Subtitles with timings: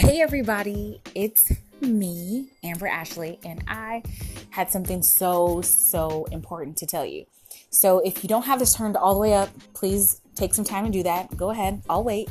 [0.00, 1.52] Hey, everybody, it's
[1.82, 4.02] me, Amber Ashley, and I
[4.48, 7.26] had something so, so important to tell you.
[7.68, 10.86] So, if you don't have this turned all the way up, please take some time
[10.86, 11.36] to do that.
[11.36, 12.30] Go ahead, I'll wait.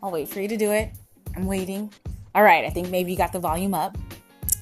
[0.00, 0.92] I'll wait for you to do it.
[1.34, 1.92] I'm waiting.
[2.32, 3.98] All right, I think maybe you got the volume up.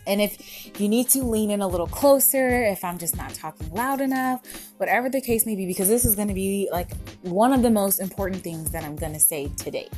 [0.08, 3.70] And if you need to lean in a little closer, if I'm just not talking
[3.70, 4.40] loud enough,
[4.78, 6.90] whatever the case may be, because this is going to be like
[7.22, 9.88] one of the most important things that I'm going to say today.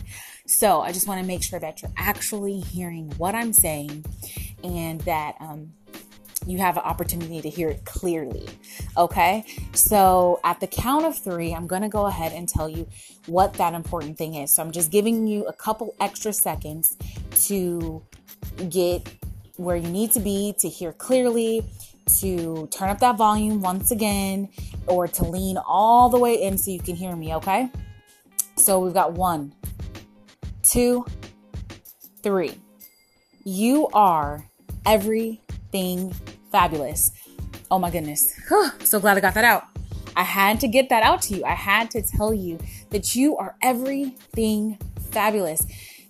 [0.47, 4.05] So I just want to make sure that you're actually hearing what I'm saying
[4.65, 5.73] and that, um,
[6.47, 8.49] you have an opportunity to hear it clearly.
[8.97, 9.45] Okay.
[9.75, 12.89] So at the count of three, I'm going to go ahead and tell you
[13.27, 14.51] what that important thing is.
[14.55, 16.97] So I'm just giving you a couple extra seconds
[17.43, 18.03] to
[18.71, 19.07] get
[19.61, 21.65] where you need to be to hear clearly,
[22.21, 24.49] to turn up that volume once again,
[24.87, 27.71] or to lean all the way in so you can hear me, okay?
[28.57, 29.55] So we've got one,
[30.63, 31.05] two,
[32.23, 32.55] three.
[33.45, 34.45] You are
[34.87, 36.13] everything
[36.51, 37.13] fabulous.
[37.71, 38.35] Oh my goodness.
[38.83, 39.65] so glad I got that out.
[40.17, 41.45] I had to get that out to you.
[41.45, 42.59] I had to tell you
[42.91, 44.79] that you are everything
[45.11, 45.63] fabulous.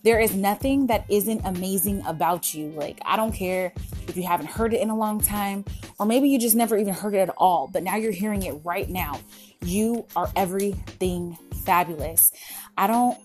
[0.03, 2.69] There is nothing that isn't amazing about you.
[2.71, 3.73] Like, I don't care
[4.09, 5.65] if you haven't heard it in a long time,
[5.99, 8.55] or maybe you just never even heard it at all, but now you're hearing it
[8.65, 9.21] right now.
[9.63, 12.33] You are everything fabulous.
[12.79, 13.19] I don't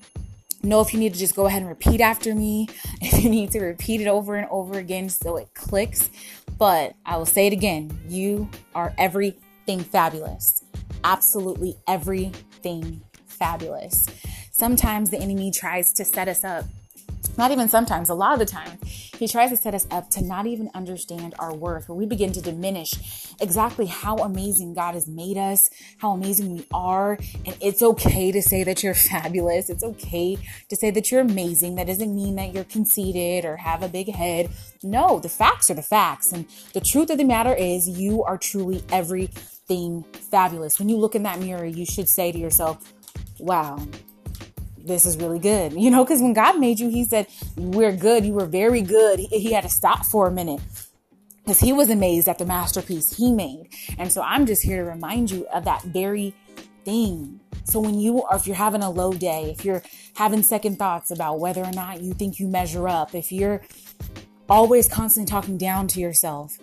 [0.64, 2.68] know if you need to just go ahead and repeat after me,
[3.02, 6.10] if you need to repeat it over and over again so it clicks,
[6.58, 7.98] but I will say it again.
[8.10, 10.64] You are everything fabulous.
[11.04, 14.08] Absolutely everything fabulous.
[14.58, 16.64] Sometimes the enemy tries to set us up.
[17.38, 20.24] Not even sometimes, a lot of the time, he tries to set us up to
[20.24, 22.94] not even understand our worth, where we begin to diminish
[23.42, 27.20] exactly how amazing God has made us, how amazing we are.
[27.46, 29.70] And it's okay to say that you're fabulous.
[29.70, 30.38] It's okay
[30.70, 31.76] to say that you're amazing.
[31.76, 34.52] That doesn't mean that you're conceited or have a big head.
[34.82, 36.32] No, the facts are the facts.
[36.32, 40.80] And the truth of the matter is, you are truly everything fabulous.
[40.80, 42.94] When you look in that mirror, you should say to yourself,
[43.38, 43.86] wow,
[44.86, 45.74] this is really good.
[45.74, 48.26] You know, because when God made you, He said, We're good.
[48.26, 49.20] You were very good.
[49.20, 50.62] He, he had to stop for a minute
[51.44, 53.70] because He was amazed at the masterpiece He made.
[53.98, 56.34] And so I'm just here to remind you of that very
[56.84, 57.40] thing.
[57.64, 59.82] So when you are, if you're having a low day, if you're
[60.16, 63.62] having second thoughts about whether or not you think you measure up, if you're
[64.48, 66.60] always constantly talking down to yourself,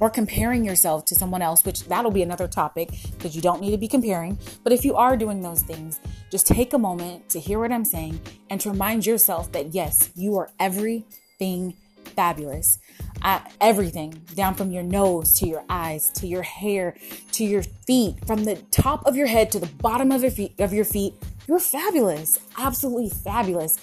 [0.00, 3.72] or comparing yourself to someone else, which that'll be another topic because you don't need
[3.72, 4.38] to be comparing.
[4.62, 7.84] But if you are doing those things, just take a moment to hear what I'm
[7.84, 11.74] saying and to remind yourself that yes, you are everything
[12.04, 12.78] fabulous.
[13.22, 16.96] Uh, everything down from your nose to your eyes to your hair
[17.32, 20.58] to your feet, from the top of your head to the bottom of your feet,
[20.58, 21.14] of your feet.
[21.46, 23.76] You're fabulous, absolutely fabulous.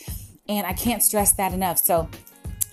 [0.48, 1.80] And I can't stress that enough.
[1.80, 2.08] So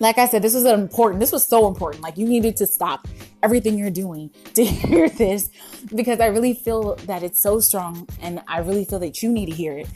[0.03, 1.21] like I said, this was important.
[1.21, 2.03] This was so important.
[2.03, 3.07] Like you needed to stop
[3.41, 5.49] everything you're doing to hear this
[5.95, 9.47] because I really feel that it's so strong and I really feel that you need
[9.47, 9.89] to hear it.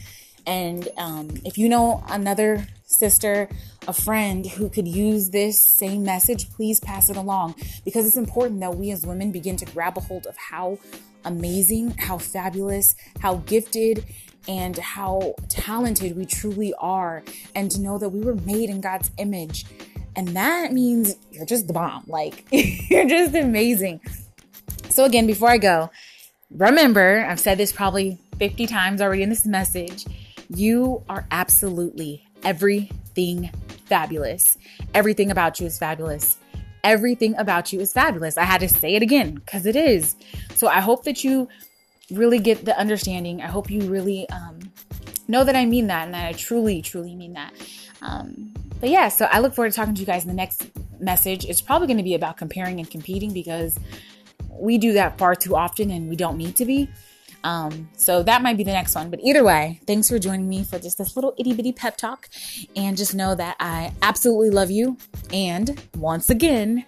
[0.46, 3.48] And um, if you know another sister,
[3.88, 8.60] a friend who could use this same message, please pass it along because it's important
[8.60, 10.78] that we as women begin to grab a hold of how
[11.24, 14.04] amazing, how fabulous, how gifted,
[14.46, 17.24] and how talented we truly are,
[17.56, 19.64] and to know that we were made in God's image
[20.16, 22.04] and that means you're just the bomb.
[22.06, 24.00] Like, you're just amazing.
[24.88, 25.90] So, again, before I go,
[26.50, 30.06] remember, I've said this probably 50 times already in this message.
[30.48, 33.50] You are absolutely everything
[33.84, 34.56] fabulous.
[34.94, 36.38] Everything about you is fabulous.
[36.82, 38.38] Everything about you is fabulous.
[38.38, 40.16] I had to say it again because it is.
[40.54, 41.46] So, I hope that you
[42.10, 43.42] really get the understanding.
[43.42, 44.60] I hope you really um,
[45.28, 47.52] know that I mean that and that I truly, truly mean that.
[48.00, 50.68] Um, but yeah, so I look forward to talking to you guys in the next
[51.00, 51.44] message.
[51.44, 53.78] It's probably going to be about comparing and competing because
[54.50, 56.88] we do that far too often and we don't need to be.
[57.44, 59.08] Um, so that might be the next one.
[59.08, 62.28] But either way, thanks for joining me for just this little itty bitty pep talk.
[62.74, 64.96] And just know that I absolutely love you.
[65.32, 66.84] And once again,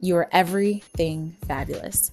[0.00, 2.10] you are everything fabulous.